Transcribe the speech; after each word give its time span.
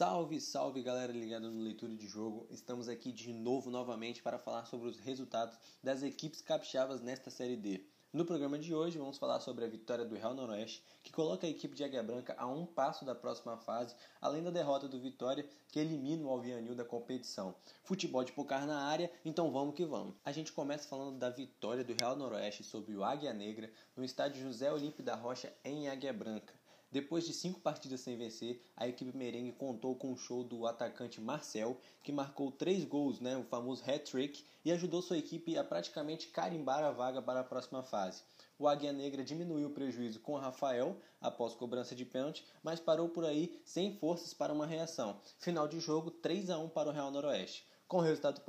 Salve, 0.00 0.40
salve 0.40 0.82
galera 0.82 1.12
ligada 1.12 1.50
no 1.50 1.60
Leitura 1.60 1.94
de 1.94 2.06
Jogo. 2.06 2.46
Estamos 2.48 2.88
aqui 2.88 3.12
de 3.12 3.34
novo, 3.34 3.70
novamente, 3.70 4.22
para 4.22 4.38
falar 4.38 4.64
sobre 4.64 4.88
os 4.88 4.98
resultados 4.98 5.58
das 5.84 6.02
equipes 6.02 6.40
capixabas 6.40 7.02
nesta 7.02 7.28
Série 7.28 7.54
D. 7.54 7.84
No 8.10 8.24
programa 8.24 8.58
de 8.58 8.74
hoje 8.74 8.96
vamos 8.96 9.18
falar 9.18 9.40
sobre 9.40 9.62
a 9.62 9.68
vitória 9.68 10.06
do 10.06 10.14
Real 10.14 10.32
Noroeste, 10.32 10.82
que 11.02 11.12
coloca 11.12 11.46
a 11.46 11.50
equipe 11.50 11.76
de 11.76 11.84
Águia 11.84 12.02
Branca 12.02 12.34
a 12.38 12.46
um 12.46 12.64
passo 12.64 13.04
da 13.04 13.14
próxima 13.14 13.58
fase, 13.58 13.94
além 14.22 14.42
da 14.42 14.48
derrota 14.48 14.88
do 14.88 14.98
Vitória, 14.98 15.46
que 15.68 15.78
elimina 15.78 16.24
o 16.24 16.30
Alvianil 16.30 16.74
da 16.74 16.82
competição. 16.82 17.54
Futebol 17.84 18.24
de 18.24 18.32
pocar 18.32 18.66
na 18.66 18.80
área, 18.84 19.12
então 19.22 19.52
vamos 19.52 19.74
que 19.74 19.84
vamos. 19.84 20.14
A 20.24 20.32
gente 20.32 20.50
começa 20.50 20.88
falando 20.88 21.18
da 21.18 21.28
vitória 21.28 21.84
do 21.84 21.92
Real 21.92 22.16
Noroeste 22.16 22.64
sobre 22.64 22.96
o 22.96 23.04
Águia 23.04 23.34
Negra 23.34 23.70
no 23.94 24.02
estádio 24.02 24.40
José 24.40 24.72
Olímpio 24.72 25.04
da 25.04 25.14
Rocha, 25.14 25.52
em 25.62 25.90
Águia 25.90 26.14
Branca. 26.14 26.58
Depois 26.92 27.24
de 27.24 27.32
cinco 27.32 27.60
partidas 27.60 28.00
sem 28.00 28.16
vencer, 28.16 28.60
a 28.76 28.88
equipe 28.88 29.16
merengue 29.16 29.52
contou 29.52 29.94
com 29.94 30.12
o 30.12 30.16
show 30.16 30.42
do 30.42 30.66
atacante 30.66 31.20
Marcel, 31.20 31.76
que 32.02 32.10
marcou 32.10 32.50
três 32.50 32.84
gols, 32.84 33.20
né, 33.20 33.36
o 33.36 33.44
famoso 33.44 33.82
hat-trick, 33.88 34.44
e 34.64 34.72
ajudou 34.72 35.00
sua 35.00 35.16
equipe 35.18 35.56
a 35.56 35.62
praticamente 35.62 36.28
carimbar 36.28 36.82
a 36.82 36.90
vaga 36.90 37.22
para 37.22 37.40
a 37.40 37.44
próxima 37.44 37.84
fase. 37.84 38.22
O 38.58 38.66
Águia 38.66 38.92
Negra 38.92 39.22
diminuiu 39.22 39.68
o 39.68 39.72
prejuízo 39.72 40.18
com 40.18 40.36
Rafael 40.36 40.96
após 41.20 41.54
cobrança 41.54 41.94
de 41.94 42.04
pênalti, 42.04 42.44
mas 42.62 42.80
parou 42.80 43.08
por 43.08 43.24
aí 43.24 43.62
sem 43.64 43.96
forças 43.96 44.34
para 44.34 44.52
uma 44.52 44.66
reação. 44.66 45.20
Final 45.38 45.68
de 45.68 45.78
jogo 45.78 46.10
3 46.10 46.50
a 46.50 46.58
1 46.58 46.70
para 46.70 46.88
o 46.88 46.92
Real 46.92 47.10
Noroeste. 47.12 47.64
Com 47.86 48.00
resultado 48.00 48.42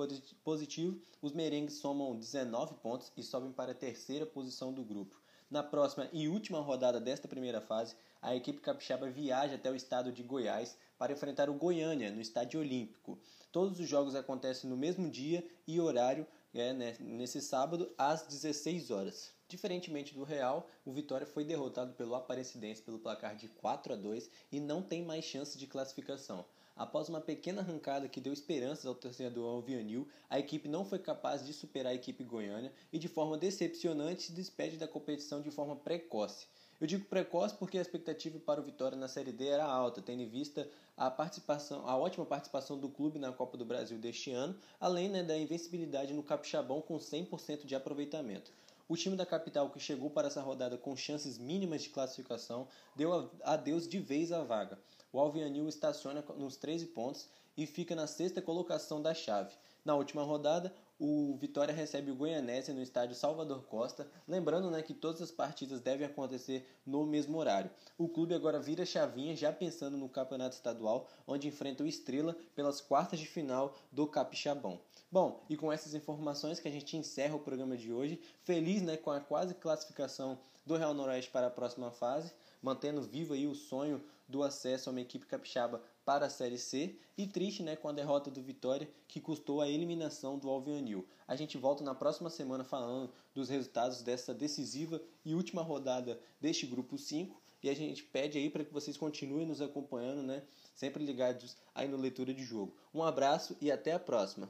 positivo, 0.43 0.99
os 1.21 1.31
merengues 1.31 1.75
somam 1.75 2.15
19 2.15 2.75
pontos 2.75 3.11
e 3.15 3.23
sobem 3.23 3.51
para 3.51 3.71
a 3.71 3.75
terceira 3.75 4.25
posição 4.25 4.73
do 4.73 4.83
grupo. 4.83 5.21
Na 5.51 5.61
próxima 5.61 6.07
e 6.13 6.29
última 6.29 6.61
rodada 6.61 6.97
desta 6.97 7.27
primeira 7.27 7.59
fase, 7.59 7.93
a 8.21 8.33
equipe 8.33 8.61
capixaba 8.61 9.09
viaja 9.09 9.55
até 9.55 9.69
o 9.69 9.75
estado 9.75 10.09
de 10.09 10.23
Goiás 10.23 10.77
para 10.97 11.11
enfrentar 11.11 11.49
o 11.49 11.53
Goiânia 11.53 12.09
no 12.09 12.21
Estádio 12.21 12.61
Olímpico. 12.61 13.19
Todos 13.51 13.77
os 13.77 13.89
jogos 13.89 14.15
acontecem 14.15 14.69
no 14.69 14.77
mesmo 14.77 15.09
dia 15.09 15.45
e 15.67 15.77
horário, 15.77 16.25
é, 16.53 16.73
né, 16.73 16.95
nesse 16.99 17.41
sábado, 17.41 17.91
às 17.97 18.23
16 18.23 18.91
horas. 18.91 19.31
Diferentemente 19.47 20.13
do 20.13 20.23
Real, 20.23 20.67
o 20.85 20.93
Vitória 20.93 21.27
foi 21.27 21.43
derrotado 21.43 21.93
pelo 21.93 22.15
Aparecidense 22.15 22.81
pelo 22.81 22.99
placar 22.99 23.35
de 23.35 23.49
4 23.49 23.93
a 23.93 23.95
2 23.97 24.29
e 24.51 24.59
não 24.59 24.81
tem 24.81 25.03
mais 25.03 25.25
chances 25.25 25.59
de 25.59 25.67
classificação. 25.67 26.45
Após 26.75 27.09
uma 27.09 27.19
pequena 27.19 27.61
arrancada 27.61 28.07
que 28.07 28.21
deu 28.21 28.31
esperanças 28.31 28.85
ao 28.85 28.95
torcedor 28.95 29.55
Alvianil, 29.55 30.07
a 30.29 30.39
equipe 30.39 30.69
não 30.69 30.85
foi 30.85 30.99
capaz 30.99 31.45
de 31.45 31.53
superar 31.53 31.91
a 31.91 31.95
equipe 31.95 32.23
goiana 32.23 32.71
e 32.93 32.97
de 32.97 33.09
forma 33.09 33.37
decepcionante 33.37 34.23
se 34.23 34.31
despede 34.31 34.77
da 34.77 34.87
competição 34.87 35.41
de 35.41 35.51
forma 35.51 35.75
precoce. 35.75 36.47
Eu 36.81 36.87
digo 36.87 37.05
precoce 37.05 37.53
porque 37.53 37.77
a 37.77 37.81
expectativa 37.81 38.39
para 38.39 38.59
o 38.59 38.63
Vitória 38.63 38.97
na 38.97 39.07
Série 39.07 39.31
D 39.31 39.47
era 39.47 39.63
alta, 39.63 40.01
tendo 40.01 40.23
em 40.23 40.27
vista 40.27 40.67
a 40.97 41.11
participação, 41.11 41.87
a 41.87 41.95
ótima 41.95 42.25
participação 42.25 42.75
do 42.75 42.89
clube 42.89 43.19
na 43.19 43.31
Copa 43.31 43.55
do 43.55 43.63
Brasil 43.63 43.99
deste 43.99 44.31
ano, 44.31 44.57
além 44.79 45.07
né, 45.07 45.21
da 45.21 45.37
invencibilidade 45.37 46.11
no 46.11 46.23
Capixabão 46.23 46.81
com 46.81 46.97
100% 46.97 47.67
de 47.67 47.75
aproveitamento. 47.75 48.51
O 48.89 48.97
time 48.97 49.15
da 49.15 49.27
capital, 49.27 49.69
que 49.69 49.79
chegou 49.79 50.09
para 50.09 50.27
essa 50.27 50.41
rodada 50.41 50.75
com 50.75 50.95
chances 50.95 51.37
mínimas 51.37 51.83
de 51.83 51.89
classificação, 51.89 52.67
deu 52.95 53.29
adeus 53.43 53.87
de 53.87 53.99
vez 53.99 54.31
à 54.31 54.41
vaga. 54.43 54.79
O 55.13 55.19
Alvianil 55.19 55.67
estaciona 55.67 56.23
nos 56.37 56.55
13 56.55 56.87
pontos 56.87 57.27
e 57.57 57.65
fica 57.65 57.95
na 57.95 58.07
sexta 58.07 58.41
colocação 58.41 59.01
da 59.01 59.13
chave. 59.13 59.53
Na 59.83 59.95
última 59.95 60.23
rodada, 60.23 60.73
o 60.99 61.35
Vitória 61.37 61.73
recebe 61.73 62.11
o 62.11 62.15
Goianese 62.15 62.71
no 62.71 62.81
estádio 62.81 63.15
Salvador 63.15 63.63
Costa, 63.63 64.07
lembrando 64.27 64.69
né, 64.69 64.83
que 64.83 64.93
todas 64.93 65.19
as 65.19 65.31
partidas 65.31 65.81
devem 65.81 66.05
acontecer 66.05 66.67
no 66.85 67.03
mesmo 67.05 67.39
horário. 67.39 67.71
O 67.97 68.07
clube 68.07 68.35
agora 68.35 68.59
vira 68.59 68.85
chavinha 68.85 69.35
já 69.35 69.51
pensando 69.51 69.97
no 69.97 70.07
campeonato 70.07 70.55
estadual, 70.55 71.07
onde 71.25 71.47
enfrenta 71.47 71.83
o 71.83 71.87
Estrela 71.87 72.37
pelas 72.55 72.79
quartas 72.79 73.19
de 73.19 73.25
final 73.25 73.75
do 73.91 74.05
Capixabão. 74.05 74.79
Bom, 75.11 75.43
e 75.49 75.57
com 75.57 75.73
essas 75.73 75.95
informações 75.95 76.59
que 76.59 76.67
a 76.67 76.71
gente 76.71 76.95
encerra 76.95 77.35
o 77.35 77.39
programa 77.39 77.75
de 77.75 77.91
hoje, 77.91 78.21
feliz 78.43 78.83
né, 78.83 78.95
com 78.95 79.09
a 79.09 79.19
quase 79.19 79.55
classificação 79.55 80.37
do 80.65 80.77
Real 80.77 80.93
Noroeste 80.93 81.31
para 81.31 81.47
a 81.47 81.51
próxima 81.51 81.91
fase, 81.91 82.33
mantendo 82.61 83.01
vivo 83.01 83.33
aí 83.33 83.47
o 83.47 83.55
sonho 83.55 84.03
do 84.27 84.43
acesso 84.43 84.89
a 84.89 84.91
uma 84.91 85.01
equipe 85.01 85.25
capixaba 85.25 85.81
para 86.05 86.25
a 86.25 86.29
Série 86.29 86.57
C 86.57 86.97
e 87.17 87.27
triste 87.27 87.61
né, 87.61 87.75
com 87.75 87.89
a 87.89 87.91
derrota 87.91 88.31
do 88.31 88.41
Vitória 88.41 88.89
que 89.07 89.19
custou 89.19 89.61
a 89.61 89.67
eliminação 89.67 90.37
do 90.37 90.49
Alvianil. 90.49 91.05
A 91.27 91.35
gente 91.35 91.57
volta 91.57 91.83
na 91.83 91.93
próxima 91.93 92.29
semana 92.29 92.63
falando 92.63 93.11
dos 93.33 93.49
resultados 93.49 94.01
dessa 94.01 94.33
decisiva 94.33 95.01
e 95.25 95.35
última 95.35 95.61
rodada 95.61 96.19
deste 96.39 96.65
grupo 96.65 96.97
5 96.97 97.41
e 97.63 97.69
a 97.69 97.75
gente 97.75 98.03
pede 98.03 98.37
aí 98.37 98.49
para 98.49 98.63
que 98.63 98.73
vocês 98.73 98.97
continuem 98.97 99.45
nos 99.45 99.61
acompanhando, 99.61 100.23
né, 100.23 100.43
sempre 100.73 101.05
ligados 101.05 101.55
aí 101.75 101.87
no 101.87 101.97
leitura 101.97 102.33
de 102.33 102.43
jogo. 102.43 102.75
Um 102.93 103.03
abraço 103.03 103.55
e 103.61 103.71
até 103.71 103.91
a 103.91 103.99
próxima. 103.99 104.49